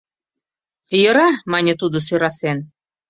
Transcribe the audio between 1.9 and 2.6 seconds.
сӧрасен.